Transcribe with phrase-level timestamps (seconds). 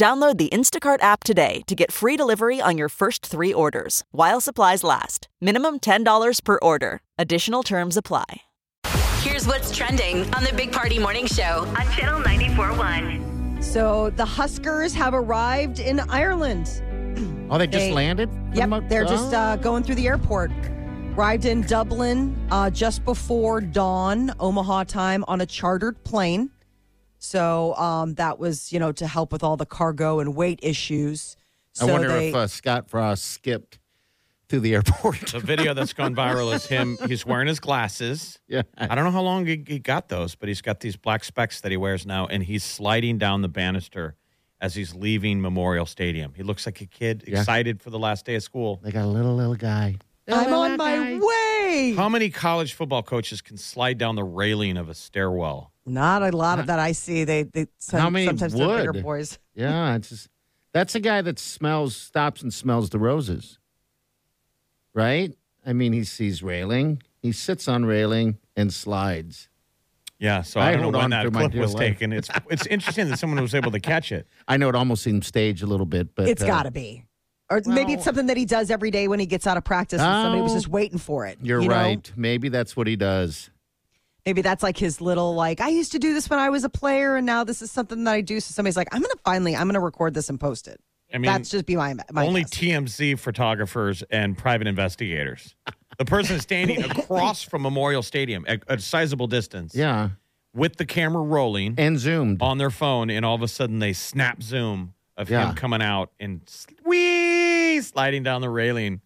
[0.00, 4.40] Download the Instacart app today to get free delivery on your first three orders while
[4.40, 5.28] supplies last.
[5.42, 7.02] Minimum $10 per order.
[7.18, 8.24] Additional terms apply.
[9.20, 13.62] Here's what's trending on the Big Party Morning Show on Channel 94.1.
[13.62, 16.82] So the Huskers have arrived in Ireland.
[17.50, 18.30] Oh, they just They- landed?
[18.30, 20.50] For the Yep, mo- they're just uh, going through the airport.
[21.14, 26.48] Arrived in Dublin uh, just before dawn, Omaha time, on a chartered plane.
[27.22, 31.36] So um, that was, you know, to help with all the cargo and weight issues.
[31.80, 33.78] I wonder they, if uh, Scott Frost skipped
[34.48, 35.20] through the airport.
[35.26, 36.96] The video that's gone viral is him.
[37.06, 38.40] He's wearing his glasses.
[38.48, 38.62] yeah.
[38.76, 41.60] I don't know how long he, he got those, but he's got these black specs
[41.60, 44.16] that he wears now, and he's sliding down the banister
[44.62, 46.32] as he's leaving Memorial Stadium.
[46.34, 47.40] He looks like a kid Yeah.
[47.40, 48.80] excited for the last day of school.
[48.82, 49.96] They got a little, little guy.
[50.26, 51.49] I'm on my way.
[51.96, 55.72] How many college football coaches can slide down the railing of a stairwell?
[55.86, 57.24] Not a lot of that I see.
[57.24, 59.38] They, they some, How many sometimes they're bigger boys.
[59.54, 60.28] Yeah, it's just,
[60.72, 63.58] that's a guy that smells, stops and smells the roses,
[64.94, 65.34] right?
[65.66, 69.48] I mean, he sees railing, he sits on railing and slides.
[70.18, 71.74] Yeah, so I I, don't hold know on when to that my clip dear was
[71.74, 71.80] life.
[71.80, 72.12] taken.
[72.12, 74.26] It's it's interesting that someone was able to catch it.
[74.48, 77.04] I know it almost seems staged a little bit, but It's uh, got to be.
[77.50, 80.00] Or maybe it's something that he does every day when he gets out of practice
[80.00, 81.38] and somebody was Oh, just waiting for it.
[81.42, 81.74] You're you know?
[81.74, 82.12] right.
[82.16, 83.50] Maybe that's what he does.
[84.24, 86.68] Maybe that's like his little like I used to do this when I was a
[86.68, 88.38] player and now this is something that I do.
[88.38, 90.80] So somebody's like, I'm gonna finally I'm gonna record this and post it.
[91.12, 92.50] I mean, That's just be my, my only guess.
[92.50, 95.56] TMZ photographers and private investigators.
[95.98, 100.10] The person is standing across from Memorial Stadium at a sizable distance Yeah,
[100.54, 102.40] with the camera rolling and zoomed.
[102.40, 105.48] on their phone, and all of a sudden they snap zoom of Yeah.
[105.48, 106.42] him coming out and
[107.80, 109.00] wee sliding down the railing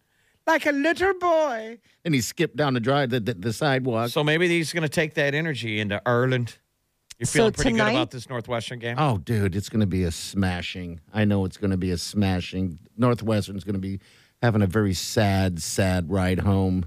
[0.47, 1.79] like a little boy.
[2.03, 4.09] and he skipped down the drive, the, the, the sidewalk.
[4.11, 6.57] So maybe he's going to take that energy into Ireland.
[7.19, 8.95] You So feeling pretty tonight- good about this Northwestern game?
[8.99, 10.99] Oh, dude, it's going to be a smashing.
[11.13, 12.77] I know it's going to be a smashing.
[12.97, 13.99] Northwestern's going to be
[14.41, 16.85] having a very sad, sad ride home.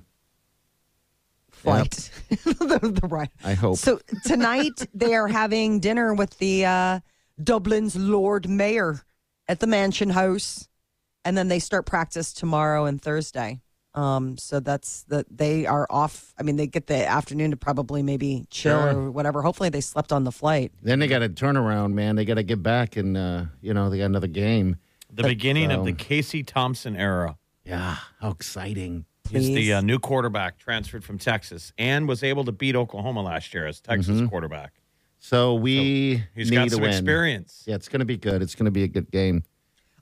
[1.50, 2.10] flight.
[2.28, 3.30] the, the right.
[3.44, 3.78] I hope.
[3.78, 7.00] So tonight they are having dinner with the uh,
[7.42, 9.00] Dublin's Lord Mayor
[9.48, 10.67] at the Mansion House,
[11.28, 13.60] and then they start practice tomorrow and Thursday.
[13.94, 16.32] Um, so that's that they are off.
[16.38, 18.94] I mean, they get the afternoon to probably maybe chill Sure.
[18.94, 19.42] or whatever.
[19.42, 20.72] Hopefully, they slept on the flight.
[20.82, 22.16] Then they got to turn around, man.
[22.16, 24.76] They got to get back, and uh, you know they got another game.
[25.12, 27.36] the beginning of the Casey Thompson era.
[27.64, 29.04] Yeah, how exciting!
[29.30, 33.52] He's the uh, new quarterback transferred from Texas and was able to beat Oklahoma last
[33.52, 34.72] year as Texas quarterback.
[35.18, 36.90] So we He's need got to some win.
[36.90, 37.64] experience.
[37.66, 38.40] Yeah, it's going to be good.
[38.42, 39.42] It's going to be a good game.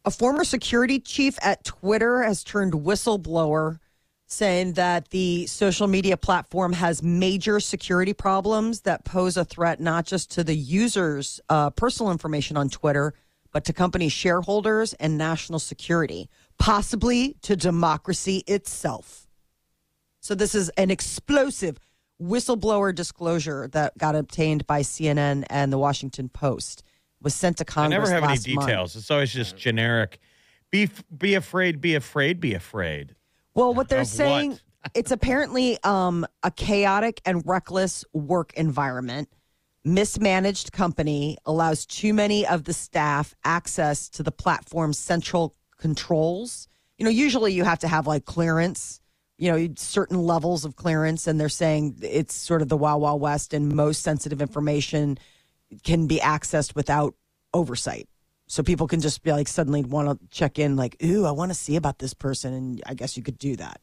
[0.06, 3.80] A former security chief at Twitter has turned whistleblower,
[4.28, 10.06] saying that the social media platform has major security problems that pose a threat not
[10.06, 13.14] just to the users' uh, personal information on Twitter,
[13.50, 19.26] but to company shareholders and national security, possibly to democracy itself.
[20.20, 21.80] So, this is an explosive
[22.22, 26.84] whistleblower disclosure that got obtained by CNN and the Washington Post.
[27.26, 28.08] Was sent to I Congress.
[28.08, 28.66] never have any last month.
[28.68, 28.94] details.
[28.94, 30.20] It's always just generic.
[30.70, 30.88] Be
[31.18, 33.16] be afraid, be afraid, be afraid.
[33.52, 34.60] Well, what they're Of saying, what?
[34.94, 39.28] it's apparently um, a chaotic and reckless work environment.
[39.82, 46.68] Mismanaged company allows too many of the staff access to the platform's central controls.
[46.96, 49.00] You know, usually you have to have like clearance,
[49.36, 53.20] you know, certain levels of clearance, and they're saying it's sort of the Wild Wild
[53.20, 55.18] West, and most sensitive information
[55.84, 57.14] can be accessed without
[57.52, 58.08] oversight.
[58.48, 61.50] So people can just be like suddenly want to check in, like, ooh, I want
[61.50, 62.54] to see about this person.
[62.54, 63.80] And I guess you could do that.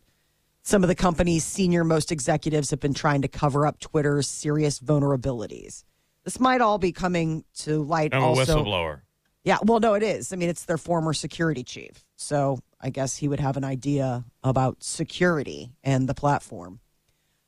[0.61, 4.79] Some of the company's senior most executives have been trying to cover up Twitter's serious
[4.79, 5.83] vulnerabilities.
[6.23, 8.41] This might all be coming to light I'm also.
[8.41, 9.01] a whistleblower.
[9.43, 10.31] Yeah, well, no, it is.
[10.31, 12.05] I mean, it's their former security chief.
[12.15, 16.79] So I guess he would have an idea about security and the platform.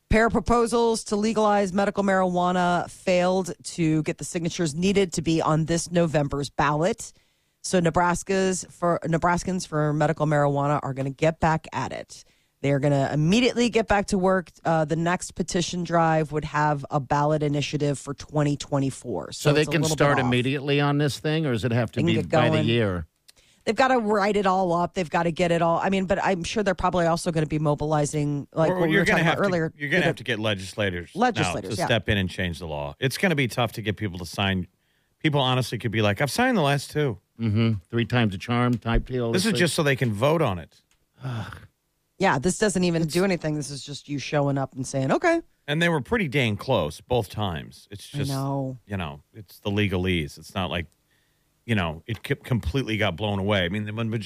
[0.10, 5.42] Pair of proposals to legalize medical marijuana failed to get the signatures needed to be
[5.42, 7.12] on this November's ballot.
[7.63, 12.24] So Nebraska's for Nebraskans for medical marijuana are going to get back at it.
[12.62, 14.52] They are going to immediately get back to work.
[14.63, 19.31] Uh, the next petition drive would have a ballot initiative for 2024.
[19.31, 22.22] So, So, they can start immediately on this thing, or does it have to be
[22.22, 23.08] by the year?
[23.66, 24.94] They've got to write it all up.
[24.94, 25.80] They've got to get it all.
[25.80, 28.90] I mean, but I'm sure they're probably also going to be mobilizing, like Or what
[28.90, 29.74] we you're were talking have about earlier.
[29.78, 31.86] You're going to have to get legislators, now Legislators, to yeah.
[31.86, 32.96] step in and change the law.
[33.00, 34.68] It's going to be tough to get people to sign.
[35.20, 37.18] People honestly could be like, "I've signed the last two.
[37.40, 37.74] Mm-hmm.
[37.90, 39.32] Three times a charm type deal.
[39.32, 40.82] This is It's just so they can vote on it."
[42.18, 43.56] Yeah, this doesn't even do anything.
[43.56, 47.02] This is just you showing up and saying, "Okay, And they were pretty dang close
[47.02, 47.88] both times.
[47.92, 50.38] It's just, know." you know, it's the legalese.
[50.38, 50.86] It's not like,
[51.66, 53.66] you know, it co- completely got blown away.
[53.66, 54.22] I mean, when, you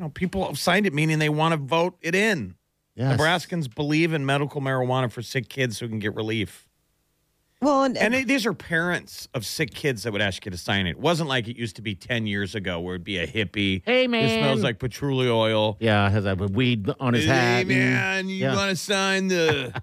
[0.00, 2.56] know, people have signed it, meaning they want to vote it in.
[2.96, 3.18] Yes.
[3.18, 6.68] Nebraskans believe in medical marijuana for sick kids who can get relief.
[7.60, 10.58] Well, and, And they- these are parents of sick kids that would ask you to
[10.58, 10.90] sign it.
[10.90, 13.82] It wasn't like it used to be 10 years ago where it'd be a hippie.
[13.86, 14.24] Hey, man.
[14.24, 14.42] It man.
[14.44, 15.76] smells like patchouli oil.
[15.80, 17.34] Yeah, has a weed on his hat.
[17.34, 18.54] Hey, and- man, you yeah.
[18.54, 19.72] want to sign the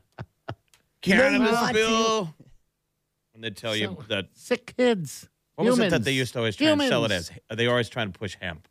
[1.03, 2.35] You know you cannabis want bill?
[3.33, 4.27] And they tell you that.
[4.33, 5.27] sick kids.
[5.63, 6.05] What was it that Humans.
[6.05, 7.31] they used to always try and sell it Humans.
[7.49, 7.57] as?
[7.57, 8.67] They always trying to push hemp.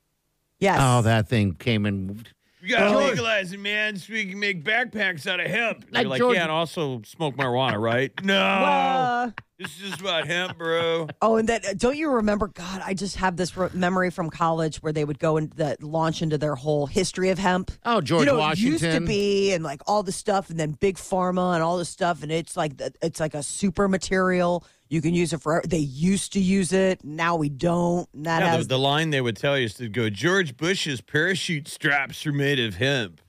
[0.58, 2.24] yes, Oh, that thing came in.
[2.62, 5.86] We gotta George- legalize it, man, so we can make backpacks out of hemp.
[5.90, 8.12] Like You're like, George- yeah, and also smoke marijuana, right?
[8.22, 11.08] No, Uh, this is just about hemp, bro.
[11.22, 12.48] oh, and that don't you remember?
[12.48, 15.82] God, I just have this re- memory from college where they would go and that
[15.82, 17.70] launch into their whole history of hemp.
[17.86, 18.68] Oh, George you know, Washington.
[18.74, 21.78] It used to be and like all the stuff, and then big pharma and all
[21.78, 24.66] this stuff, and it's like the- it's like a super material.
[24.90, 25.62] You can use it for.
[25.64, 27.04] They used to use it.
[27.04, 28.08] Now we don't.
[28.12, 31.00] That Yeah, the, has the line they would tell you is to go, George Bush's
[31.00, 33.20] parachute straps are made of hemp.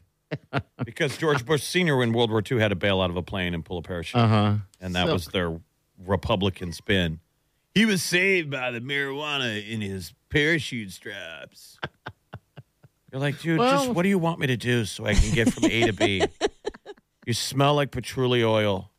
[0.85, 2.01] because George Bush Sr.
[2.01, 4.19] in World War II had to bail out of a plane and pull a parachute.
[4.21, 4.53] Uh huh.
[4.79, 5.59] and that So- was their
[6.03, 7.19] Republican spin.
[7.75, 11.77] He was saved by the marijuana in his parachute straps.
[13.11, 15.53] You're like, dude, just what do you want me to do so I can get
[15.53, 16.23] from A to B?
[17.25, 18.89] you smell like patchouli oil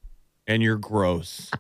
[0.46, 1.50] and you're gross.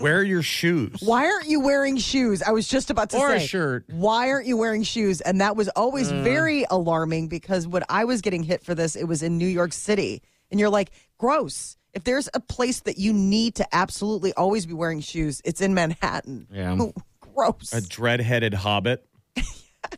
[0.00, 0.96] Wear your shoes.
[1.00, 2.42] Why aren't you wearing shoes?
[2.42, 3.46] I was just about to Or a say.
[3.46, 3.84] shirt.
[3.88, 5.20] Why aren't you wearing shoes?
[5.20, 6.22] And that was always Mm.
[6.24, 9.72] very alarming because when I was getting hit for this, it was in New York
[9.72, 10.22] City.
[10.50, 11.76] And you're like, gross.
[11.92, 15.74] If there's a place that you need to absolutely always be wearing shoes, it's in
[15.74, 16.46] Manhattan.
[16.52, 16.76] Yeah.
[17.20, 17.72] gross.
[17.72, 19.06] A dread-headed hobbit.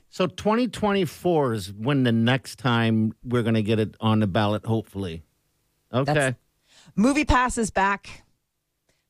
[0.08, 4.64] So 2024 is when the next time we're going to get it on the ballot,
[4.64, 5.22] hopefully.
[5.92, 6.04] Okay.
[6.12, 6.34] That's-
[6.94, 8.22] Movie Pass is back.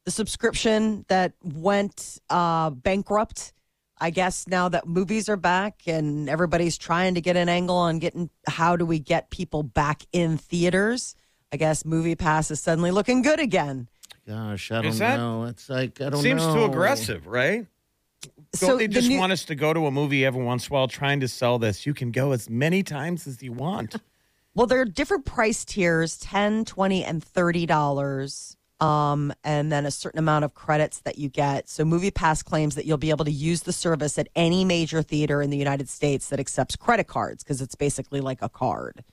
[0.04, 3.52] The subscription that went uh, bankrupt.
[4.00, 8.00] I guess now that movies are back and everybody's trying to get an angle on
[8.00, 11.14] getting how do we get people back in theaters.
[11.52, 13.86] I guess Movie Pass is suddenly looking good again.
[14.26, 15.44] Gosh, I don't that- know.
[15.44, 16.20] It's like, I don't know.
[16.22, 16.54] Seems know.
[16.54, 17.66] too aggressive, right?
[18.22, 20.66] Don't so they the just new- want us to go to a movie every once
[20.68, 21.86] in a while trying to sell this?
[21.86, 23.94] You can go as many times as you want.
[24.54, 28.56] Well, there are different price tiers 10 20 and $30.
[28.82, 31.68] Um, and then a certain amount of credits that you get.
[31.68, 35.40] So, MoviePass claims that you'll be able to use the service at any major theater
[35.40, 39.04] in the United States that accepts credit cards because it's basically like a card.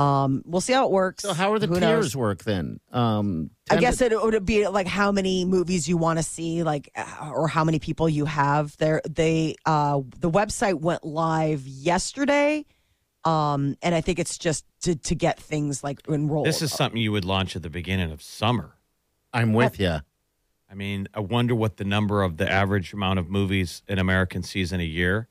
[0.00, 1.22] Um, we'll see how it works.
[1.24, 2.16] So how are the Who tiers knows?
[2.16, 2.80] work then?
[2.90, 6.62] Um, I 10 guess it would be like how many movies you want to see,
[6.62, 9.02] like, uh, or how many people you have there.
[9.08, 12.64] They, uh, the website went live yesterday.
[13.24, 16.46] Um, and I think it's just to, to get things like enrolled.
[16.46, 18.76] This is something you would launch at the beginning of summer.
[19.32, 19.98] I'm with you.
[20.70, 24.42] I mean, I wonder what the number of the average amount of movies an American
[24.42, 25.28] sees in a year.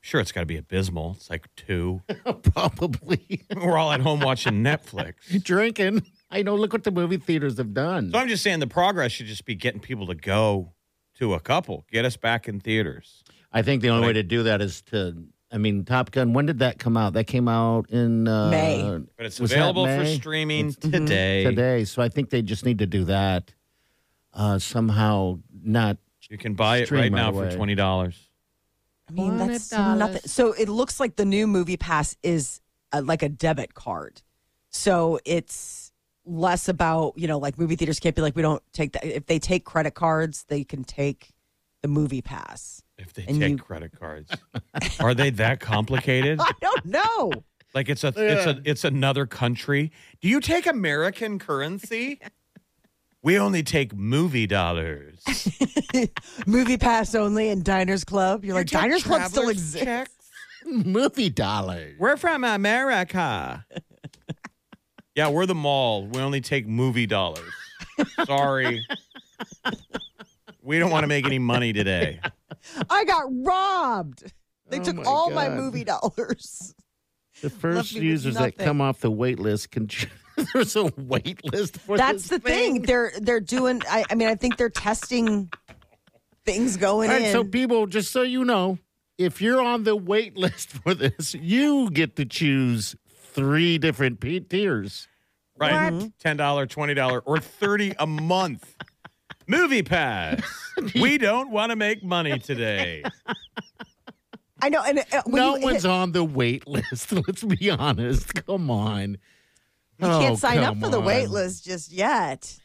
[0.00, 1.12] Sure, it's got to be abysmal.
[1.16, 2.02] It's like two.
[2.54, 5.14] Probably We're all at home watching Netflix.
[5.44, 6.02] drinking.
[6.30, 6.56] I know.
[6.56, 8.10] Look what the movie theaters have done.
[8.10, 10.72] So I'm just saying the progress should just be getting people to go
[11.18, 13.22] to a couple, get us back in theaters.
[13.52, 15.24] I think the only But I- way to do that is to.
[15.52, 16.32] I mean, Top Gun.
[16.32, 17.12] When did that come out?
[17.12, 19.00] That came out in uh, May.
[19.16, 20.16] But it's available for May?
[20.16, 21.44] streaming today.
[21.44, 21.84] today.
[21.84, 23.52] So I think they just need to do that
[24.32, 25.40] uh, somehow.
[25.62, 25.98] Not
[26.30, 28.30] You can buy it right right now for twenty dollars.
[29.08, 30.22] I mean, that's nothing.
[30.24, 32.60] So it looks like the new Movie Pass is
[32.92, 34.22] uh like a debit card.
[34.70, 35.92] So it's
[36.24, 39.04] less about you know like movie theaters can't be like we don't take that.
[39.04, 41.34] If they take credit cards, they can take
[41.82, 42.81] the Movie Pass.
[42.98, 44.30] If they And take you- credit cards,
[45.00, 46.38] are they that complicated?
[46.42, 47.32] I don't know.
[47.74, 49.90] Like it's a it's a it's another country.
[50.20, 52.20] Do you take American currency?
[53.22, 55.22] we only take movie dollars.
[56.46, 58.44] movie Pass only and Diners Club.
[58.44, 59.84] You're like You take Diners Club still traveler's exists.
[59.84, 60.10] checks?
[60.66, 61.96] movie dollars.
[61.98, 63.64] We're from America.
[65.16, 66.06] yeah, we're the mall.
[66.06, 67.50] We only take movie dollars.
[68.26, 68.86] Sorry.
[70.62, 72.20] We don't want to make any money today.
[72.88, 74.32] I got robbed.
[74.68, 76.74] They Oh took my all my movie dollars.
[77.42, 79.88] The first users that come off the wait list can.
[80.54, 82.82] There's a wait list for That's this the thing.
[82.82, 83.82] They're they're doing.
[83.90, 85.50] I, I mean, I think they're testing
[86.44, 87.32] things going All right, in.
[87.32, 88.78] so people, just so you know,
[89.18, 94.40] if you're on the wait list for this, you get to choose three different p-
[94.40, 95.06] tiers.
[95.58, 95.92] Right.
[95.92, 98.74] $10, $20, or 30 a month.
[99.46, 100.42] Movie Pass.
[101.00, 103.02] we don't want to make money today.
[104.60, 104.82] I know.
[104.82, 107.12] And uh, when no you one's hit- on the wait list.
[107.26, 108.32] Let's be honest.
[108.46, 109.18] Come on.
[109.98, 112.58] You Oh, can't sign up come for the wait list just yet.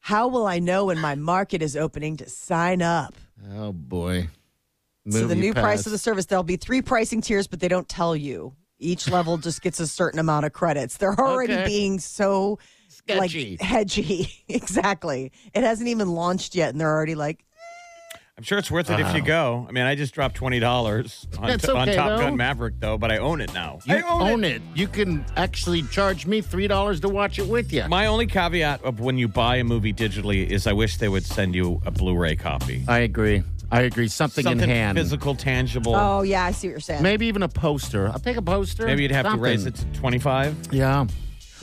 [0.00, 3.14] How will I know when my market is opening to sign up?
[3.54, 4.28] Oh boy.
[5.08, 7.68] so the Movie new price of the service, there'll be three pricing tiers, but they
[7.68, 8.54] don't tell you.
[8.78, 10.96] Each level just gets a certain amount of credits.
[10.96, 11.66] They're already Okay.
[11.66, 12.58] being so
[13.02, 13.58] Sketchy.
[13.58, 14.32] like hedgy.
[14.48, 15.32] exactly.
[15.54, 17.44] It hasn't even launched yet, and they're already like,
[18.40, 19.26] I'm sure it's worth it if you uh-huh.
[19.26, 19.66] go.
[19.68, 22.24] I mean, I just dropped $20 on, That's on okay, Top though.
[22.24, 23.80] Gun Maverick, though, but I own it now.
[23.84, 24.56] You I own, it.
[24.56, 24.62] it.
[24.74, 27.86] You can actually charge me three dollars to watch it with you.
[27.88, 31.26] My only caveat of when you buy a movie digitally is I wish they would
[31.26, 32.82] send you a Blu-ray copy.
[32.88, 33.42] I agree.
[33.70, 34.08] I agree.
[34.08, 34.96] Something, Something in hand.
[34.96, 35.94] physical, tangible.
[35.94, 38.08] "Oh yeah, I see what you're saying." Maybe even a poster.
[38.08, 38.86] I'll take a poster.
[38.86, 40.72] Maybe you'd have to raise it to 25.
[40.72, 41.06] Yeah.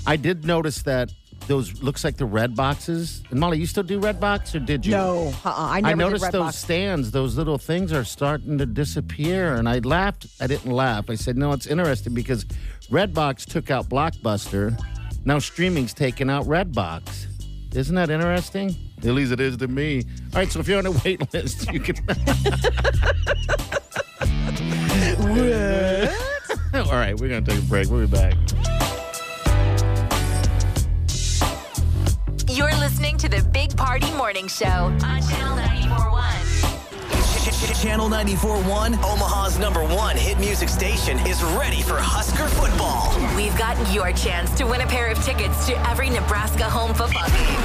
[0.06, 1.12] I did notice that
[1.48, 3.24] those looks like the red boxes.
[3.32, 4.92] And Molly, you still do red box or did you?
[4.92, 5.52] No, uh-uh.
[5.52, 6.54] I I noticed did those Redbox.
[6.54, 9.56] stands, those little things are starting to disappear.
[9.56, 10.28] And I laughed.
[10.40, 11.10] I didn't laugh.
[11.10, 12.44] I said, no, it's interesting because
[12.92, 14.78] Redbox took out Blockbuster.
[15.26, 17.28] Now streaming's taking out Redbox.
[17.76, 18.76] Isn't that interesting?
[19.00, 20.04] At least it is to me.
[20.34, 21.96] All right, so if you're on a wait list, you can.
[25.18, 26.86] What?
[26.88, 27.90] All right, we're going to take a break.
[27.90, 28.36] We'll be back.
[32.58, 37.76] You're listening to the Big Party Morning Show on Channel 941.
[37.76, 43.16] Channel 94.1, Omaha's number one hit music station, is ready for Husker football.
[43.36, 47.28] We've got your chance to win a pair of tickets to every Nebraska home football
[47.28, 47.60] game.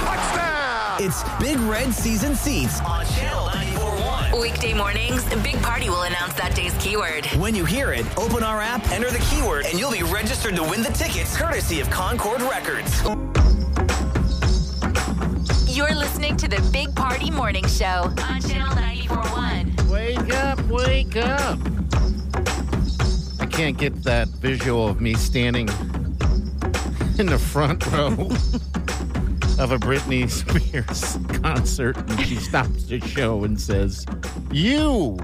[1.01, 4.43] It's Big Red Season Seats on Channel 94.1.
[4.43, 7.25] Weekday mornings, Big Party will announce that day's keyword.
[7.41, 10.63] When you hear it, open our app, enter the keyword, and you'll be registered to
[10.63, 13.03] win the tickets courtesy of Concord Records.
[15.83, 19.91] You're listening to the Big Party Morning Show on Channel 941.
[19.91, 21.59] Wake up, wake up.
[23.41, 25.69] I can't get that visual of me standing
[27.19, 28.13] in the front row
[29.59, 34.07] of a Britney Spears concert and she stops the show and says,
[34.53, 35.19] You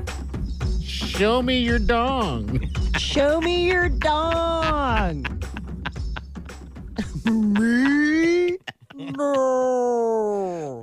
[0.83, 2.69] show me your dong.
[2.99, 5.25] Show me your dong.
[7.25, 8.59] me?
[8.97, 10.38] No.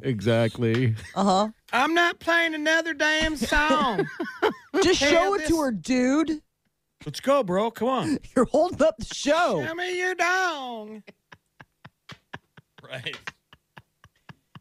[0.05, 0.95] Exactly.
[1.15, 1.47] Uh huh.
[1.73, 4.07] I'm not playing another damn song.
[4.83, 6.41] Just Hey, show it this- to her, dude.
[7.05, 7.69] Let's go, bro.
[7.71, 8.17] Come on.
[8.35, 9.63] You're holding up the show.
[9.65, 11.03] Show me your dong.
[12.83, 13.15] right.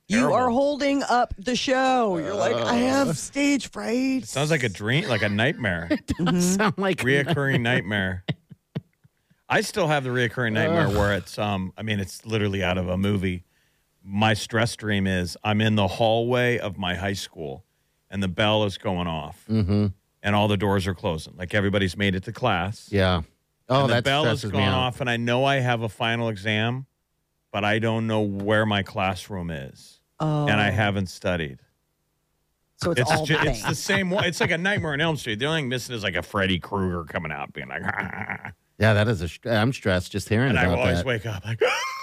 [0.08, 0.34] You Terrible.
[0.36, 2.18] are holding up the show.
[2.18, 4.26] You're like, I have stage fright.
[4.26, 5.88] Sounds like a dream, like a nightmare.
[6.38, 8.24] Sound like reoccurring nightmare.
[9.48, 12.88] I still have the reoccurring nightmare where it's um I mean it's literally out of
[12.88, 13.44] a movie.
[14.06, 17.64] My stress dream is I'm in the hallway of my high school
[18.10, 19.86] and the bell is going off Mm-hmm.
[20.22, 21.34] and all the doors are closing.
[21.36, 22.88] Like everybody's made it to class.
[22.92, 23.22] Yeah.
[23.68, 25.88] Oh, and the that bell is stresses going off and I know I have a
[25.88, 26.84] final exam,
[27.50, 30.00] but I don't know where my classroom is.
[30.20, 31.60] Oh, And I haven't studied.
[32.76, 34.24] so it's, It's, all ju- it's the same one.
[34.24, 35.38] It's like a nightmare on Elm Street.
[35.38, 37.82] The only thing missing is like a Freddy Krueger coming out being like,
[38.78, 39.28] Yeah, that is a.
[39.28, 41.06] str- I'm stressed just hearing and I always that.
[41.06, 41.60] wake up like,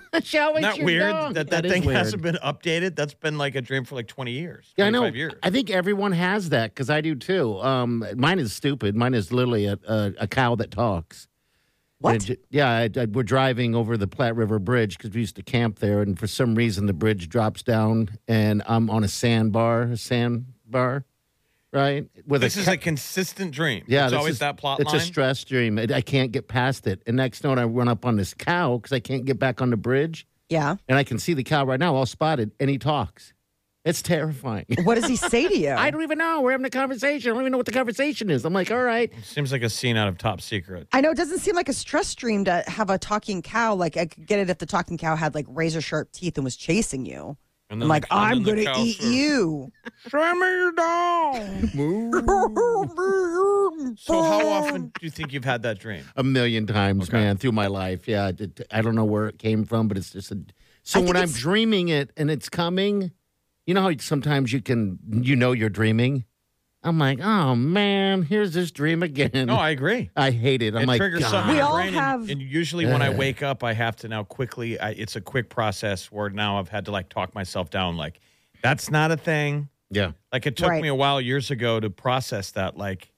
[0.22, 1.96] Show Isn't that weird that that, is thing weird.
[1.98, 2.96] hasn't been updated?
[2.96, 4.72] That's been like a dream for like 20 years.
[4.76, 5.04] Yeah, I know.
[5.06, 5.32] years.
[5.42, 7.60] I think everyone has that because I do too.
[7.60, 8.96] Um, mine is stupid.
[8.96, 11.28] Mine is literally a, a, a cow that talks.
[11.98, 12.28] What?
[12.28, 15.42] It yeah, I, I, we're driving over the Platte River Bridge because we used to
[15.42, 19.82] camp there, and for some reason the bridge drops down, and I'm on a sandbar,
[19.82, 21.04] a sandbar,
[21.72, 22.06] right?
[22.26, 23.84] With this a is ca- a consistent dream.
[23.86, 24.96] yeah, it's always is- that plot It's line.
[24.96, 25.78] a stress dream.
[25.78, 27.02] I I can't get past it.
[27.06, 29.70] And next note, I run up on this cow because I can't get back on
[29.70, 30.76] the bridge, yeah.
[30.88, 33.32] and I can see the cow right now, all spotted, and he talks.
[33.84, 34.66] It's terrifying.
[34.84, 35.70] What does he say to you?
[35.76, 36.40] I don't even know.
[36.40, 37.32] We're having a conversation.
[37.32, 38.44] I don't even know what the conversation is.
[38.44, 39.10] I'm like, all right.
[39.24, 40.86] Seems like a scene out of Top Secret.
[40.92, 43.74] I know it doesn't seem like a stress dream to have a talking cow.
[43.74, 46.44] Like I could get it if the talking cow had like razor sharp teeth and
[46.44, 47.36] was chasing you.
[47.72, 49.72] And I'm like, the- I'm then gonna eat says, you.
[50.08, 51.36] Show me your dog.
[53.96, 56.04] So how often do you think you've had that dream?
[56.16, 57.18] A million times, Okay.
[57.18, 58.08] man, through my life.
[58.08, 60.38] Yeah, I did- I don't know where it came from, but it's just a.
[60.82, 63.10] So I when I'm dreaming it and it's coming,
[63.66, 66.24] you know how sometimes you can, you know, you're dreaming.
[66.84, 69.46] I'm like, oh man, here's this dream again.
[69.46, 70.10] No, I agree.
[70.16, 70.74] I hate it.
[70.74, 71.30] I'm it like, triggers God.
[71.30, 71.54] something.
[71.54, 74.24] We all brain, and- have- And, usually when I wake up, I have to now
[74.24, 74.78] quickly.
[74.80, 77.96] I, it's a quick process where now I've had to like talk myself down.
[77.96, 78.20] Like,
[78.62, 79.68] that's not a thing.
[79.90, 80.12] Yeah.
[80.32, 80.82] Like it took Right.
[80.82, 82.76] me a while years ago to process that.
[82.76, 83.11] Like,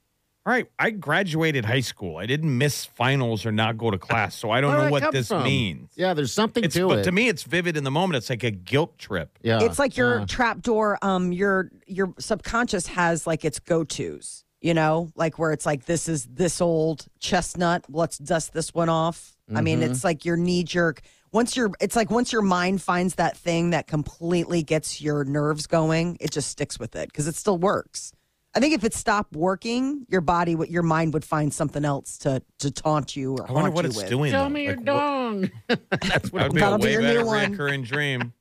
[0.46, 2.18] all right, I graduated high school.
[2.18, 5.28] I didn't miss finals or not go to class, so I don't know what this
[5.28, 5.42] from?
[5.44, 5.90] means.
[5.96, 7.04] Yeah, there's something It's to but it.
[7.04, 8.16] to me, it's vivid in the moment.
[8.18, 9.38] It's like a guilt trip.
[9.42, 9.62] yeah.
[9.62, 10.98] it's like your uh, trapdoor.
[11.02, 14.44] Um, your your subconscious has like its go tos.
[14.60, 17.84] You know, like where it's like this is this old chestnut.
[17.90, 19.36] Let's dust this one off.
[19.54, 19.92] I mean, Mm-hmm.
[19.92, 21.02] it's like your knee jerk.
[21.32, 25.66] Once your it's like once your mind finds that thing that completely gets your nerves
[25.66, 28.12] going, it just sticks with it because it still works.
[28.56, 32.18] I think if it stopped working, your body, would your mind would find something else
[32.18, 34.08] to to taunt you or I wonder what you it's with.
[34.08, 34.30] doing.
[34.32, 34.48] Show though.
[34.48, 35.50] me your Like, what- dong.
[35.68, 37.54] That's what That would be That'll a be way your new better one.
[37.56, 38.32] reoccurring dream.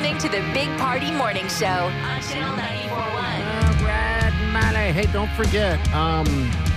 [0.00, 2.96] listening to the Big Party Morning Show on Channel 941.
[2.96, 4.92] All right, Molly.
[4.92, 6.26] Hey, don't forget, um,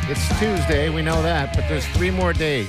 [0.09, 0.89] it's Tuesday.
[0.89, 2.67] We know that, but there's three more days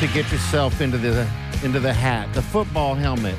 [0.00, 1.28] to get yourself into the
[1.62, 3.36] into the hat, the football helmet.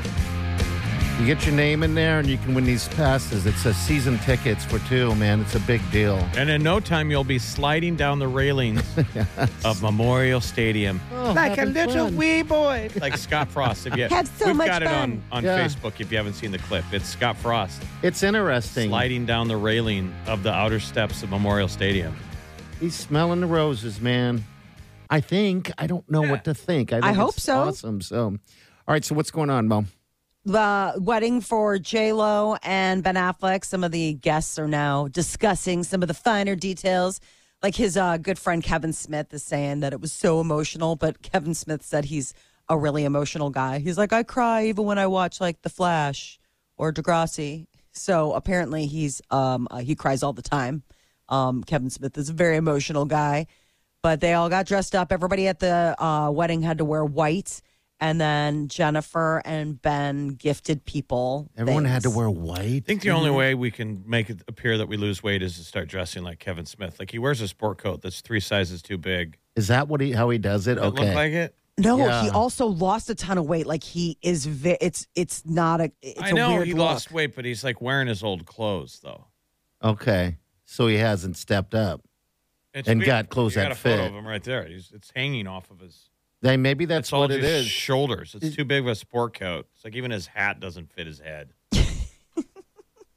[1.19, 3.45] You get your name in there, and you can win these passes.
[3.45, 5.39] It's a season tickets for two, man.
[5.39, 6.17] It's a big deal.
[6.35, 8.83] And in no time, you'll be sliding down the railings
[9.63, 13.87] of Memorial Stadium oh, like a little wee boy, like Scott Frost.
[13.87, 15.65] If you Have so we've much got it on on Yeah.
[15.65, 16.01] Facebook.
[16.01, 18.89] If you haven't seen the clip, it's Scott Frost It's interesting.
[18.89, 22.13] sliding down the railing of the outer steps of Memorial Stadium.
[22.81, 24.43] He's smelling the roses, man.
[25.09, 25.71] I think.
[25.77, 26.91] I don't know what to think.
[26.91, 27.55] I, think I hope it's so.
[27.69, 28.01] Awesome.
[28.01, 28.37] So, all
[28.89, 29.05] right.
[29.05, 29.85] So, what's going on, Mo?
[30.45, 33.65] The wedding for J Lo and Ben Affleck.
[33.65, 37.19] Some of the guests are now discussing some of the finer details.
[37.63, 41.23] Like his uh, good friend Kevin Smith is saying that it was so emotional, but
[41.23, 42.35] Kevin Smith said he's
[42.69, 43.79] a really emotional guy.
[43.79, 46.39] He's like, I cry even when I watch like The Flash
[46.77, 47.65] or Degrassi.
[47.91, 50.83] So apparently he's um, uh, he cries all the time.
[51.27, 53.47] Um, Kevin Smith is a very emotional guy,
[54.03, 55.11] but they all got dressed up.
[55.11, 57.61] Everybody at the uh, wedding had to wear white.
[58.01, 61.49] And then Jennifer and Ben gifted people.
[61.57, 62.59] Everyone had to wear white.
[62.59, 65.57] I think the only way we can make it appear that we lose weight is
[65.57, 66.99] to start dressing like Kevin Smith.
[66.99, 69.37] Like he wears a sport coat that's three sizes too big.
[69.55, 70.75] Is that what he how he does it?
[70.75, 71.05] Does it Okay.
[71.05, 71.55] look like it?
[71.77, 72.23] No, Yeah.
[72.23, 73.65] he also lost a ton of weight.
[73.65, 75.91] Like he is, vi- it's it's not a.
[76.01, 76.79] It's I a know weird he look.
[76.79, 79.27] lost weight, but he's like wearing his old clothes though.
[79.81, 80.37] Okay.
[80.65, 82.01] So he hasn't stepped up.
[82.73, 83.07] It's And weird.
[83.07, 84.65] got clothes you got that a photo of him right there.
[84.67, 86.09] He's, it's hanging off of his.
[86.45, 87.65] Then maybe that's It's all what it just is.
[87.65, 88.35] Shoulders.
[88.39, 89.65] It's too big of a sport coat.
[89.73, 91.49] It's like even his hat doesn't fit his head.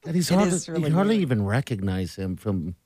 [0.07, 1.23] And he's It hardly, is really you hardly weird.
[1.23, 2.77] even recognize him from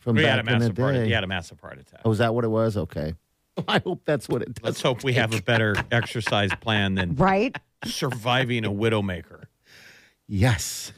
[0.00, 0.94] from he back had a in the massive heart.
[0.96, 1.06] day.
[1.06, 2.00] He had a massive heart attack.
[2.04, 2.76] Oh, is that what it was?
[2.76, 3.14] Okay.
[3.68, 4.62] I hope that's what it does.
[4.64, 7.56] Let's hope we have a better exercise plan than Right?
[7.86, 9.44] surviving a widowmaker.
[10.28, 10.92] Yes.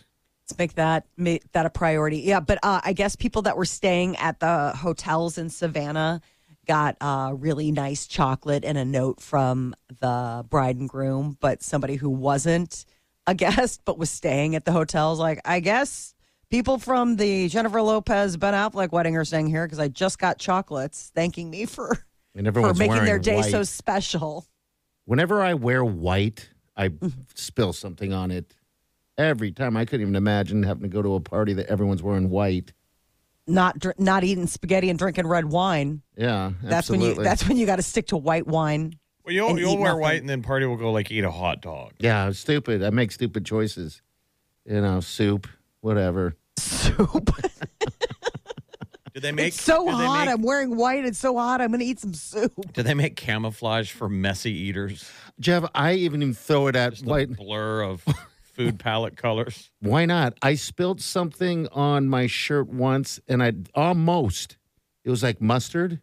[0.44, 2.18] Let's make that make that a priority.
[2.18, 6.20] Yeah, but uh, I guess people that were staying at the hotels in Savannah
[6.64, 11.36] got a really nice chocolate and a note from the bride and groom.
[11.40, 12.84] But somebody who wasn't
[13.26, 16.14] a guest but was staying at the hotels, like I guess
[16.50, 20.38] people from the Jennifer Lopez Ben Affleck wedding are staying here because I just got
[20.38, 21.98] chocolates thanking me for
[22.36, 23.50] And for making their day white.
[23.50, 24.44] so special.
[25.04, 27.20] Whenever I wear white, I Mm-hmm.
[27.34, 28.54] spill something on it.
[29.16, 32.30] Every time, I couldn't even imagine having to go to a party that everyone's wearing
[32.30, 32.72] white.
[33.46, 36.00] Not dr- not eating spaghetti and drinking red wine.
[36.16, 37.14] Yeah, That's when you.
[37.14, 38.98] That's when you got to stick to white wine.
[39.24, 40.00] Well, you'll you'll wear nothing.
[40.02, 41.92] white, and then party will go like eat a hot dog.
[41.98, 42.82] yeah, stupid.
[42.82, 44.00] I make stupid choices.
[44.66, 45.46] You know, soup,
[45.80, 46.36] whatever.
[46.58, 47.30] Soup.
[49.14, 50.24] Do they make it's so hot.
[50.26, 51.04] make- I'm wearing white.
[51.04, 51.60] It's so hot.
[51.60, 52.52] I'm going to eat some soup.
[52.72, 55.08] do they make camouflage for messy eaters?
[55.38, 57.36] Jeff, I even even throw it at Just a white.
[57.36, 58.04] blur of
[58.54, 59.70] food palette colors.
[59.80, 60.38] Why not?
[60.42, 64.56] I spilled something on my shirt once, and I almost,
[65.04, 66.00] it was like mustard.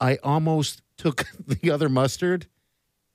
[0.00, 2.46] I almost took the other mustard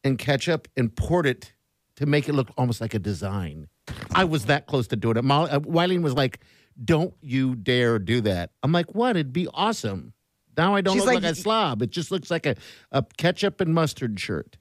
[0.04, 1.54] and ketchup and poured it
[1.98, 3.68] to make it look almost like a design.
[4.14, 5.24] I was that close to doing it.
[5.24, 6.42] Molly, uh, Wileen was like,
[6.84, 9.16] "Don't you dare do that." I'm like, "What?
[9.16, 10.14] It'd be awesome."
[10.58, 11.82] Now I don't She's look like, like- a slob.
[11.82, 12.56] It just looks like a,
[12.92, 14.58] a ketchup and mustard shirt.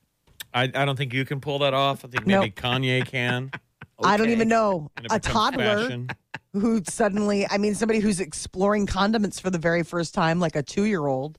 [0.55, 2.05] I, I don't think you can pull that off.
[2.05, 2.40] I think Nope.
[2.40, 3.50] maybe Kanye can.
[4.02, 6.09] I don't even know a toddler fashion.
[6.52, 10.62] who suddenly, I mean, somebody who's exploring condiments for the very first time, like a
[10.62, 11.38] two year old,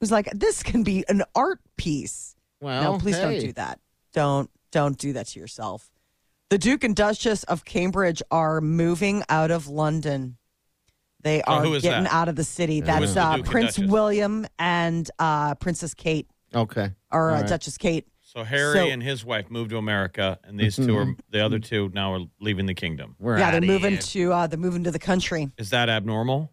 [0.00, 2.34] who's like, this can be an art piece.
[2.60, 3.80] Well, no, please don't do that.
[4.12, 5.90] Don't don't do that to yourself.
[6.48, 10.36] The Duke and Duchess of Cambridge are moving out of London.
[11.22, 12.12] They Oh, are is getting that?
[12.12, 12.80] out of the city.
[12.82, 16.92] That's uh, Duke and Prince William and uh, Princess Kate, Okay.
[17.10, 17.48] or uh, right.
[17.48, 18.06] Duchess Kate.
[18.36, 21.58] So Harry So- and his wife moved to America, and these two are the other
[21.58, 23.16] two now are leaving the kingdom.
[23.18, 24.00] We're yeah, they're moving here.
[24.00, 25.50] to uh, they're moving to the country.
[25.56, 26.52] Is that abnormal?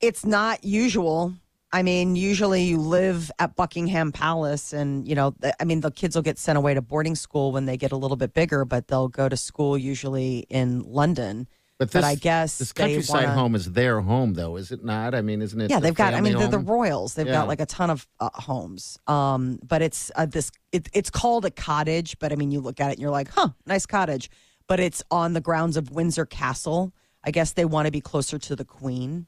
[0.00, 1.34] It's not usual.
[1.72, 5.90] I mean, usually you live at Buckingham Palace, and you know, th- I mean, the
[5.90, 8.64] kids will get sent away to boarding school when they get a little bit bigger,
[8.64, 11.48] but they'll go to school usually in London.
[11.78, 15.14] But, But I guess this countryside wanna- home is their home, though, is it not?
[15.14, 15.70] I mean, isn't it?
[15.70, 16.14] Yeah, they've got.
[16.14, 17.14] I mean, they're the royals.
[17.14, 17.34] They've Yeah.
[17.34, 18.98] got like a ton of uh, homes.
[19.06, 20.50] Um, but it's uh, this.
[20.72, 23.28] It, it's called a cottage, but I mean, you look at it and you're like,
[23.28, 24.30] huh, nice cottage.
[24.68, 26.94] But it's on the grounds of Windsor Castle.
[27.22, 29.26] I guess they want to be closer to the Queen,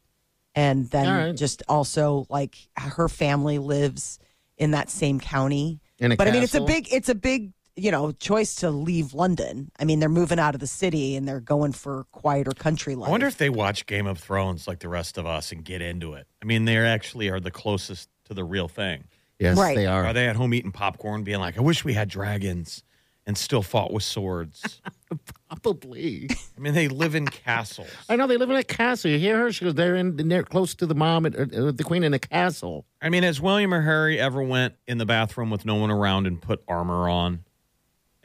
[0.54, 1.36] and then right.
[1.36, 4.18] just also like her family lives
[4.56, 5.80] in that same county.
[6.00, 6.88] But I mean, it's a big.
[6.90, 7.52] It's a big.
[7.78, 9.70] You know, choice to leave London.
[9.78, 13.08] I mean, they're moving out of the city and they're going for quieter country life.
[13.08, 15.80] I wonder if they watch Game of Thrones like the rest of us and get
[15.80, 16.26] into it.
[16.42, 19.04] I mean, they actually are the closest to the real thing.
[19.38, 19.76] Yes, Right.
[19.76, 20.04] they are.
[20.06, 22.82] Are they at home eating popcorn, being like, "I wish we had dragons
[23.24, 24.80] and still fought with swords"?
[25.48, 26.28] Probably.
[26.56, 27.88] I mean, they live in castles.
[28.08, 29.10] I know they live in a castle.
[29.10, 29.52] You hear her?
[29.52, 32.18] She goes, they're in, they're close to the mom and uh, the queen in a
[32.18, 32.84] castle.
[33.00, 36.26] I mean, has William or Harry ever went in the bathroom with no one around
[36.26, 37.44] and put armor on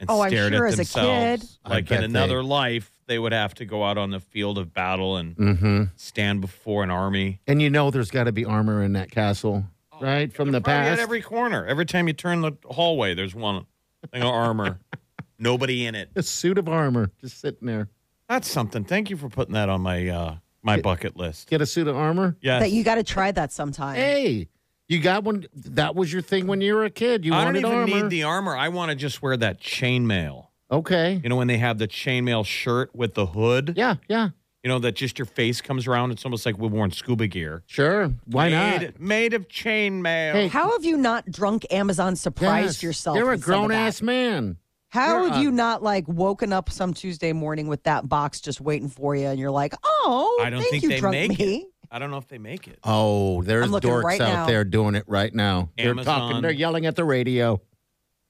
[0.08, 1.58] and Oh, I'm stared sure at as a themselves?
[1.64, 1.70] kid.
[1.70, 4.72] Like in another they- life, they would have to go out on the field of
[4.72, 5.82] battle and Mm-hmm.
[5.96, 7.40] stand before an army.
[7.46, 9.64] And you know there's got to be armor in that castle,
[10.00, 10.32] right?
[10.32, 10.92] From the past.
[10.92, 11.66] at every corner.
[11.66, 13.66] Every time you turn the hallway, there's one
[14.12, 14.78] thing of armor.
[15.38, 16.10] Nobody in it.
[16.14, 17.88] a suit of armor just sitting there.
[18.28, 18.84] That's something.
[18.84, 21.50] Thank you for putting that on my uh, my bucket list.
[21.50, 22.36] Get a suit of armor?
[22.40, 23.96] Yeah, that you got to try that sometime.
[23.96, 24.48] Hey,
[24.94, 25.46] you got one.
[25.54, 27.24] That was your thing when you were a kid.
[27.24, 27.86] You I don't even armor.
[27.86, 28.56] need the armor.
[28.56, 30.46] I want to just wear that chainmail.
[30.70, 31.20] okay.
[31.22, 33.74] You know when they have the chainmail shirt with the hood?
[33.76, 34.30] Yeah, yeah.
[34.62, 36.10] You know that just your face comes around.
[36.12, 37.62] It's almost like we're wearing scuba gear.
[37.66, 38.10] Sure.
[38.24, 38.98] Why made, not?
[39.00, 40.32] Made of chainmail.
[40.32, 43.18] Hey, How have you not drunk Amazon surprised Yes, yourself?
[43.18, 43.86] You're a with some of grown that?
[43.88, 44.56] ass man.
[44.88, 48.60] How You're have you not like woken up some Tuesday morning with that box just
[48.60, 51.38] waiting for you, and you're like, "Oh, I don't thank think you, they drunk make
[51.38, 51.96] me." It.
[51.96, 52.78] I don't know if they make it.
[52.84, 54.46] Oh, there's I'm looking dorks right out now.
[54.46, 55.70] there doing it right now.
[55.76, 56.20] They're Amazon.
[56.20, 56.42] talking.
[56.42, 57.60] They're yelling at the radio.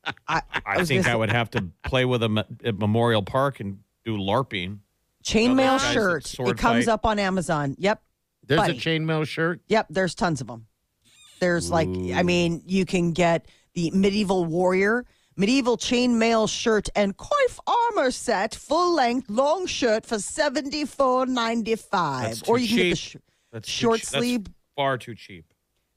[0.28, 3.22] I, I, was think gonna I would have to play with them at at Memorial
[3.22, 4.80] Park and do LARPing.
[5.24, 6.26] chainmail Those guys shirt.
[6.26, 6.92] sword It comes fight.
[6.92, 7.74] up on Amazon.
[7.78, 8.02] Yep,
[8.46, 8.76] There's Buddy.
[8.76, 9.60] a chainmail shirt.
[9.66, 9.86] yep.
[9.88, 10.66] There's tons of them.
[11.40, 15.04] There's like, I mean, you can get the medieval warrior,
[15.36, 21.76] medieval chainmail shirt, and coif armor set, full length, long shirt for seventy four ninety
[21.76, 22.24] five.
[22.28, 23.20] That's Or you can get the cheap.
[23.22, 24.46] sh- That's too short che- that's sleeve.
[24.76, 25.46] far too cheap.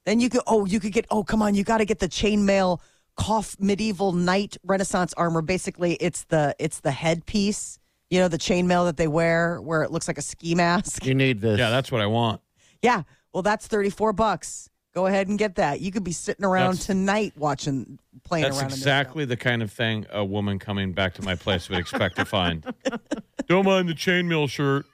[0.06, 2.08] Then you could oh you could get oh come on you got to get the
[2.08, 2.80] chainmail
[3.16, 5.42] cough medieval knight renaissance armor.
[5.42, 7.78] Basically, it's the it's the headpiece.
[8.10, 11.04] You know the chainmail that they wear where it looks like a ski mask.
[11.04, 11.58] You need this.
[11.58, 12.40] Yeah, that's what I want.
[12.80, 13.02] Yeah.
[13.34, 14.70] Well, that's 34 bucks.
[14.94, 15.80] Go ahead and get that.
[15.80, 18.68] You could be sitting around That's- tonight watching, playing That's around.
[18.70, 22.16] in exactly the kind of thing a woman coming back to my place would expect
[22.16, 22.64] to find.
[23.48, 24.86] Don't mind the chainmail shirt.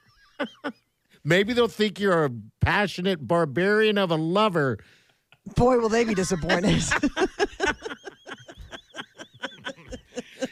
[1.25, 2.29] Maybe they'll think you're a
[2.61, 4.77] passionate barbarian of a lover.
[5.55, 6.83] Boy, will they be disappointed.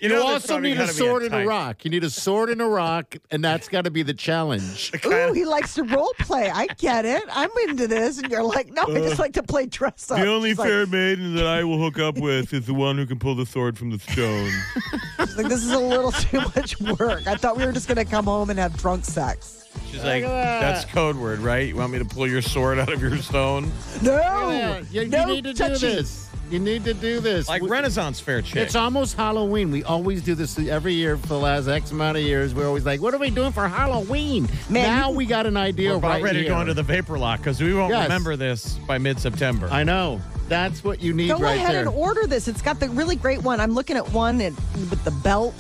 [0.04, 1.86] You, know, there's also need a gotta be sword and a rock.
[1.86, 4.92] You need a sword and a rock, and that's got to be the challenge.
[5.06, 6.50] Ooh, he likes to role play.
[6.50, 7.24] I get it.
[7.32, 8.18] I'm into this.
[8.20, 10.20] And you're like, no, I just uh, like to play dress up.
[10.20, 12.98] The only She's like- fair maiden that I will hook up with is the one
[12.98, 14.52] who can pull the sword from the stone.
[15.20, 17.26] she's like, this is a little too much work.
[17.26, 19.63] I thought we were just going to come home and have drunk sex.
[19.90, 21.68] She's like, that's code word, right?
[21.68, 23.72] You want me to pull your sword out of your stone?
[24.02, 25.80] No, you, you no need to touchy.
[25.80, 26.30] do this.
[26.50, 27.48] You need to do this.
[27.48, 28.58] Like We- Renaissance fair chick.
[28.58, 29.72] It's almost Halloween.
[29.72, 32.54] We always do this every year for the last X amount of years.
[32.54, 34.48] We're always like, what are we doing for Halloween?
[34.70, 36.50] Man, now we got an idea We're about right ready here.
[36.50, 38.04] to go into the vapor lock because we won't Yes.
[38.04, 39.68] remember this by mid-September.
[39.72, 40.22] I know.
[40.50, 41.80] That's what you need Go right ahead there.
[41.82, 42.48] and order this.
[42.48, 43.60] It's got the really great one.
[43.60, 45.56] I'm looking at one with the belt,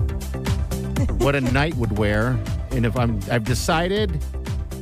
[1.23, 2.37] what a knight would wear.
[2.71, 4.11] And if I'm, I've decided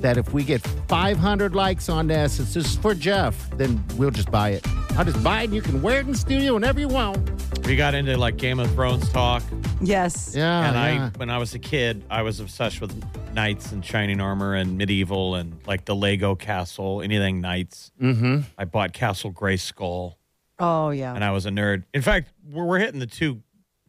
[0.02, 4.32] that if we get 500 likes on this, it's just for Jeff, then we'll just
[4.32, 4.66] buy it.
[4.98, 7.18] I'll just buy it and you can wear it in the studio whenever you want.
[7.66, 9.44] We got into like Game of Thrones talk,
[9.82, 10.34] Yes.
[10.36, 10.68] Yeah.
[10.68, 12.94] and I, when I was a kid, I was obsessed with
[13.34, 17.92] knights and shining armor and medieval and like the Lego castle, anything knights.
[18.02, 18.40] Mm-hmm.
[18.58, 20.16] I bought Castle Grayskull.
[20.58, 21.14] Oh, yeah.
[21.16, 21.84] and I was a nerd.
[21.94, 23.42] In fact, we're, we're hitting the two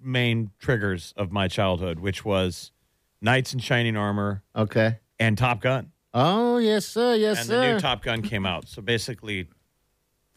[0.03, 2.73] main triggers of my childhood, which was
[3.21, 4.99] Knights in Shining Armor Okay.
[5.19, 5.93] and Top Gun.
[6.13, 7.15] Oh, yes, sir.
[7.15, 7.61] Yes, and sir.
[7.61, 8.69] the new Top Gun came out.
[8.69, 9.49] So basically,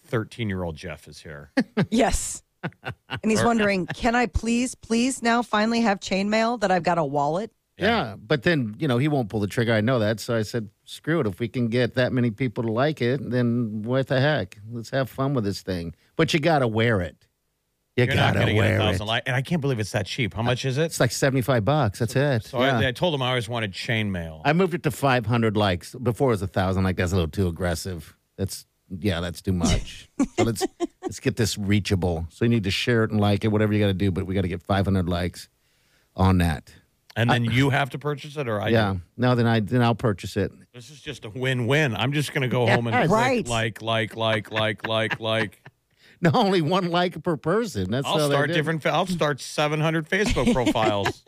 [0.05, 1.51] 13 year old Jeff is here.
[1.89, 2.41] Yes.
[3.09, 7.03] And he's wondering, can I please, please now finally have chainmail that I've got a
[7.03, 7.51] wallet?
[7.77, 9.73] Yeah, but then you know he won't pull the trigger.
[9.73, 11.25] I know that, so I said, "Screw it!
[11.27, 14.59] If we can get that many people to like it, then what the heck?
[14.71, 17.27] Let's have fun with this thing." But you got to wear it.
[17.95, 18.79] You You're not got to going to get a wear it.
[18.79, 19.23] thousand likes.
[19.27, 20.33] And I can't believe it's that cheap.
[20.33, 20.85] How much is it?
[20.85, 21.99] It's like seventy-five bucks.
[21.99, 22.43] That's it.
[22.45, 22.79] So yeah.
[22.79, 24.41] I, I told him I always wanted chainmail.
[24.45, 25.93] I moved it to five hundred likes.
[25.93, 26.83] Before it was a thousand.
[26.85, 28.15] Like that's a little too aggressive.
[28.37, 30.09] That's yeah, that's too much.
[30.37, 30.65] so let's
[31.03, 32.25] let's get this reachable.
[32.31, 34.09] So you need to share it and like it, whatever you got to do.
[34.09, 35.47] But we got to get five hundred likes
[36.15, 36.73] on that.
[37.15, 38.93] and then you have to purchase it, or I yeah.
[38.93, 39.01] do?
[39.17, 40.51] No, then I then I'll purchase it.
[40.73, 41.95] This is just a win win.
[41.95, 43.47] I'm just going to go home and click Right.
[43.47, 45.59] like, like, like, like, like, like.
[46.31, 47.91] No, only one like per person.
[47.91, 48.55] That's I'll how they start do it.
[48.55, 48.85] different.
[48.85, 51.23] I'll start 700 Facebook profiles.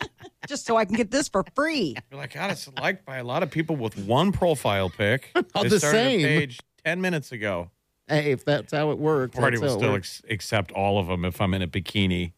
[0.47, 1.95] Just so I can get this for free.
[2.11, 5.31] You're like, God, it's liked by a lot of people with one profile pic.
[5.53, 6.19] All They the started same.
[6.21, 7.71] a page 10 minutes ago.
[8.07, 11.41] Hey, if that's how it works, Party will still ex- accept all of them if
[11.41, 12.31] I'm in a bikini.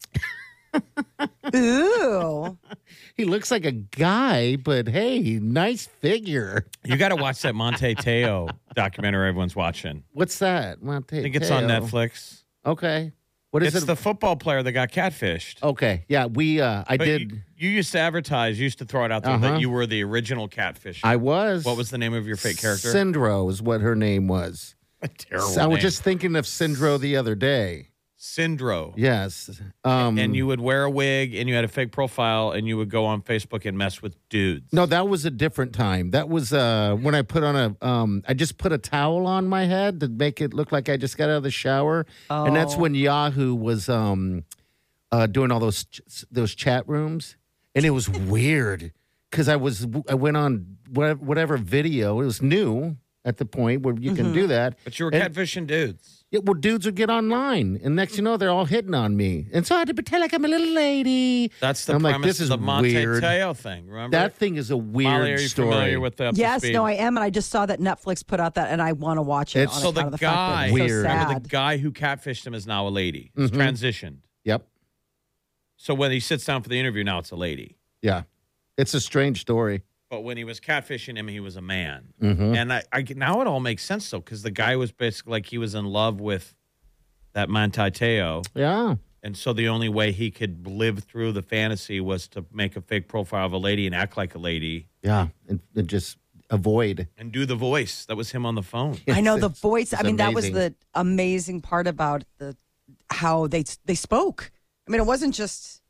[1.56, 2.58] Ooh.
[3.16, 6.66] he looks like a guy, but hey, nice figure.
[6.86, 10.04] You got to watch that Manti Te'o documentary everyone's watching.
[10.14, 10.82] What's that?
[10.82, 12.44] Manti I think it's on Netflix.
[12.68, 13.14] Okay.
[13.52, 13.88] What is It's it?
[13.88, 15.64] the football player that got catfished.
[15.64, 16.04] okay.
[16.10, 16.60] Yeah, we.
[16.62, 17.32] uh I But did.
[17.32, 19.52] You, you used to advertise, you used to throw it out there Uh-huh.
[19.54, 21.00] that you were the original catfish.
[21.04, 21.64] I was.
[21.64, 22.90] what was the name of your fake character?
[22.92, 24.76] Syndro is what her name was.
[25.02, 25.82] a terrible So I was name.
[25.82, 27.90] just thinking of Syndro the other day.
[28.28, 28.94] Syndro.
[28.98, 29.62] Yes.
[29.84, 32.78] Um, and you would wear a wig and you had a fake profile and you
[32.78, 34.72] would go on Facebook and mess with dudes.
[34.74, 36.12] No, that was a different time.
[36.12, 37.86] That was uh, when I put on a.
[37.86, 40.98] Um, I just put a towel on my head to make it look like I
[40.98, 42.80] just got out of the shower, and that's Oh.
[42.80, 44.44] when Yahoo was um,
[45.12, 47.38] uh, doing all those ch- those chat rooms,
[47.76, 48.92] and it was weird
[49.32, 52.20] because I was I went on whatever video.
[52.22, 54.78] It was new at the point where you can do that.
[54.84, 56.17] But you were And- catfishing dudes.
[56.30, 59.48] Yeah, well, dudes would get online, and next you know, they're all hitting on me,
[59.54, 61.50] and so I had to pretend like I'm a little lady.
[61.62, 63.24] That's the I'm like, premise this is of the Manti weird.
[63.24, 63.88] Te'o thing.
[63.88, 65.70] Remember That thing is a weird Molly, are you story.
[65.72, 66.36] familiar with that?
[66.36, 68.92] Yes, no, I am, and I just saw that Netflix put out that, and I
[68.92, 69.60] want to watch it.
[69.62, 70.90] It's- on So the the guy, it's Weird.
[70.90, 73.32] so remember the guy who catfished him is now a lady.
[73.38, 73.56] He's Mhm.
[73.58, 74.18] transitioned.
[74.44, 74.68] Yep.
[75.78, 77.78] So when he sits down for the interview, now it's a lady.
[78.02, 78.24] Yeah.
[78.78, 79.84] It's a strange story.
[80.10, 82.14] But when he was catfishing him, he was a man.
[82.22, 82.56] Mhm.
[82.56, 85.46] And I, I now it all makes sense though, because the guy was basically like
[85.48, 86.56] he was in love with
[87.34, 88.44] that Manti Te'o.
[88.56, 88.96] Yeah.
[89.24, 92.82] And so the only way he could live through the fantasy was to make a
[92.82, 95.28] fake profile of a lady and act like a lady Yeah.
[95.50, 96.18] And, and just
[96.50, 97.08] avoid.
[97.18, 98.06] and do the voice.
[98.06, 98.98] That was him on the phone.
[99.10, 99.94] I know the voice.
[99.94, 102.56] I it's mean, that was the amazing part about the
[103.10, 104.52] how they they spoke.
[104.88, 105.82] I mean, it wasn't just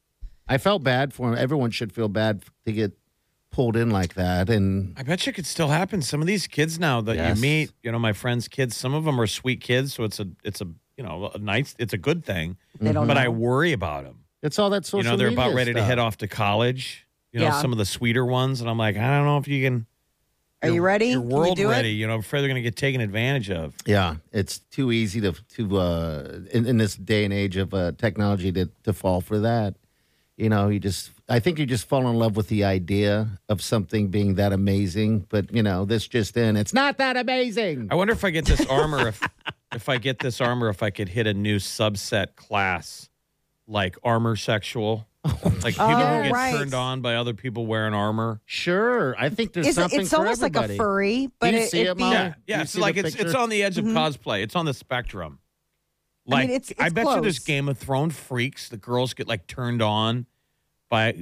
[0.47, 1.37] I felt bad for him.
[1.37, 2.97] Everyone should feel bad to get
[3.51, 4.49] pulled in like that.
[4.49, 6.01] And I bet you it could still happen.
[6.01, 7.37] Some of these kids now that Yes.
[7.37, 10.19] you meet, you know, my friends' kids, some of them are sweet kids, so it's
[10.19, 12.57] a it's a you know a nice it's a good thing.
[12.79, 13.07] they don't.
[13.07, 13.21] But know.
[13.21, 14.23] I worry about them.
[14.43, 17.05] it's all that social you know, they're about media ready to head off to college.
[17.33, 17.61] You know, Yeah.
[17.61, 19.85] some of the sweeter ones, and I'm like, I don't know if you can.
[20.63, 21.09] Are you ready?
[21.09, 21.71] Your Can you world do it?
[21.71, 21.89] ready?
[21.89, 23.75] You know, I'm afraid they're going to get taken advantage of.
[23.85, 27.91] Yeah, it's too easy to to uh, in, in this day and age of uh,
[27.97, 29.75] technology to to fall for that.
[30.35, 33.61] You know, you just I think you just fall in love with the idea of
[33.61, 37.89] something being that amazing, but you know, this just in, it's not that amazing.
[37.91, 39.21] I wonder if I get this armor, if
[39.75, 43.09] if I get this armor, if I could hit a new subset class,
[43.67, 46.55] like armor sexual, like people Oh, who get oh, right.
[46.55, 48.39] turned on by other people wearing armor.
[48.45, 51.69] Sure, I think there's It's, something it's for almost like a furry, but you it,
[51.71, 52.55] see it it, be- Yeah, yeah.
[52.57, 53.97] you It's see like the it's it's on the edge of mm-hmm.
[53.97, 54.43] cosplay.
[54.43, 55.39] It's on the spectrum.
[56.29, 57.39] I Like mean, it's- I it's bet you there's.
[57.39, 58.69] Game of Thrones freaks.
[58.69, 60.25] The girls get like turned on
[60.89, 61.15] by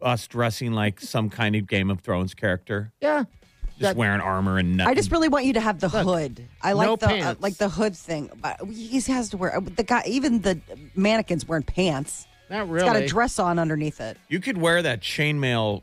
[0.00, 3.24] us dressing like some kind of Game of Thrones character, Yeah,
[3.70, 4.90] just That- wearing armor and nothing.
[4.90, 6.42] I just really want you to have the hood.
[6.62, 8.30] I like no the uh, like the hood thing.
[8.40, 10.02] But he has to wear the guy.
[10.06, 10.60] Even the
[10.94, 12.26] mannequins wearing pants.
[12.50, 12.86] not It's really.
[12.86, 14.16] got a dress on underneath it.
[14.28, 15.82] you could wear that chainmail.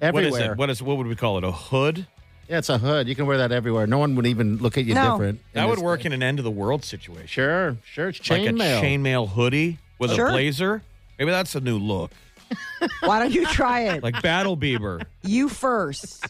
[0.00, 0.30] everywhere.
[0.30, 0.56] What is it?
[0.58, 1.44] What is what would we call it?
[1.44, 2.06] A hood?
[2.48, 3.06] yeah, it's a hood.
[3.08, 3.86] You can wear that everywhere.
[3.86, 5.12] No one would even look at you No.
[5.12, 5.38] different.
[5.38, 6.06] in That would work day.
[6.06, 7.26] in an end of the world situation.
[7.28, 8.08] Sure, sure.
[8.08, 8.78] It's like chainmail.
[8.80, 10.28] a chainmail hoodie with Sure.
[10.28, 10.82] a blazer.
[11.18, 12.10] Maybe that's a new look,
[13.00, 14.02] Why don't you try it?
[14.02, 15.04] like Battle Bieber.
[15.22, 16.26] you first.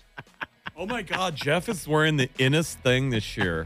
[0.77, 3.65] Oh my God, Jeff is wearing the innest thing this year.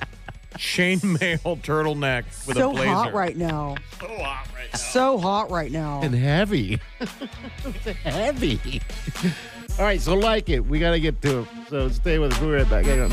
[0.56, 2.90] Chainmail turtleneck with so a blazer.
[2.92, 3.76] hot right now.
[4.00, 4.78] So hot right now.
[4.78, 6.00] So hot right now.
[6.02, 6.80] and heavy.
[8.02, 8.80] heavy.
[9.78, 10.60] All right, so like it.
[10.66, 11.46] We got to get to it.
[11.68, 12.40] So stay with us.
[12.40, 12.84] We'll be right back.
[12.86, 13.10] Hang on.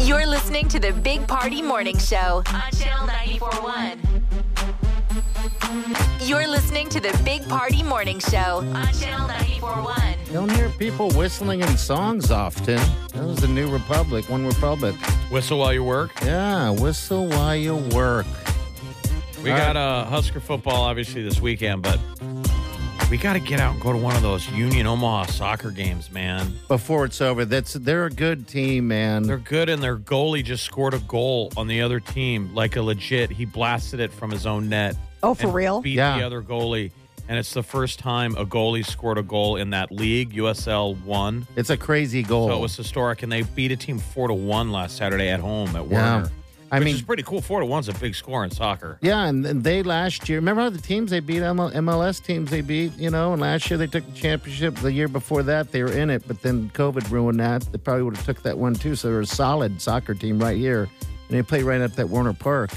[0.00, 4.21] You're listening to the Big Party Morning Show on Channel 941.
[6.20, 10.16] You're listening to the Big Party Morning Show on Channel 941.
[10.32, 12.80] Don't hear people whistling in songs often.
[13.14, 14.94] That was the New Republic, One Republic.
[15.30, 16.10] Whistle while you work.
[16.24, 18.26] Yeah, whistle while you work.
[19.44, 22.00] We All got uh, Husker football obviously this weekend, but
[23.08, 26.10] we got to get out and go to one of those Union Omaha soccer games,
[26.10, 26.52] man.
[26.66, 29.22] Before it's over, that's they're a good team, man.
[29.22, 32.82] They're good, and their goalie just scored a goal on the other team, like a
[32.82, 33.30] legit.
[33.30, 34.96] He blasted it from his own net.
[35.22, 35.80] Oh, for real?
[35.80, 36.18] Beat Yeah.
[36.18, 36.90] the other goalie,
[37.28, 40.32] and it's the first time a goalie scored a goal in that league.
[40.34, 42.48] USL One, It's a crazy goal.
[42.48, 45.40] so it was historic, and they beat a team four to one last Saturday at
[45.40, 46.26] home at Yeah.
[46.72, 47.42] I which mean- it's pretty cool.
[47.42, 48.96] Four to one's a big score in soccer.
[49.02, 50.38] Yeah, and, and they last year.
[50.38, 53.70] Remember how the teams they beat ML, MLS teams they beat, you know, and last
[53.70, 54.74] year they took the championship.
[54.76, 57.60] The year before that they were in it, but then COVID ruined that.
[57.70, 58.96] They probably would have took that one too.
[58.96, 60.88] So they're a solid soccer team right here,
[61.28, 62.70] and they play right up at Werner Park,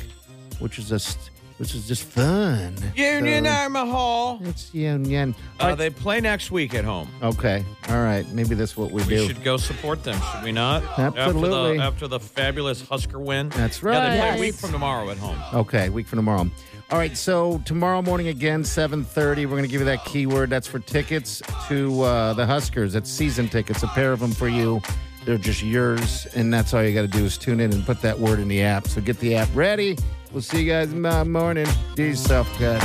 [0.59, 2.75] which is just which is just fun.
[2.95, 4.39] Union So, Arma Hall.
[4.43, 5.35] It's Union.
[5.59, 7.09] Uh, they play next week at home.
[7.23, 8.27] Okay, all right.
[8.31, 9.21] Maybe that's what we, We do.
[9.21, 10.83] We should go support them, should we not?
[10.99, 11.19] Absolutely.
[11.19, 13.49] After the, after the fabulous Husker win.
[13.49, 13.93] That's right.
[13.93, 15.39] Yeah, they play a week from tomorrow at home.
[15.53, 16.49] Okay, week from tomorrow.
[16.91, 19.45] All right, so tomorrow morning again, seven thirty.
[19.45, 20.49] We're going to give you that keyword.
[20.49, 22.93] That's for tickets to uh, the Huskers.
[22.93, 23.81] That's season tickets.
[23.81, 24.81] A pair of them for you.
[25.25, 27.99] They're just yours, and that's all you got to do is tune in and put
[28.01, 28.87] that word in the app.
[28.87, 29.97] So get the app ready.
[30.35, 31.65] We'll see you guys in the morning.
[31.95, 32.81] Do yourself good.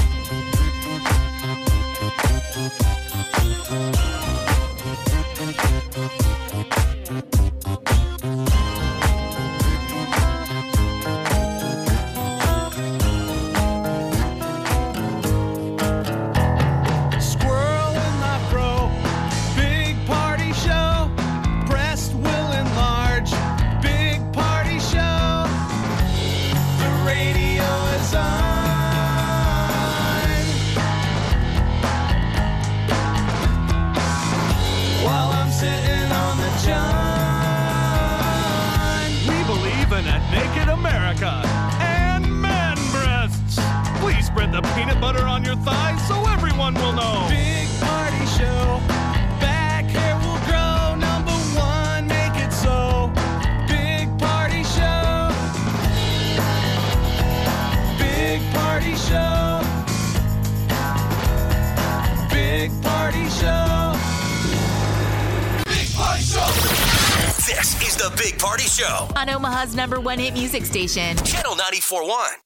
[69.40, 71.16] Omaha's number one hit music station.
[71.24, 72.39] Channel 94.1.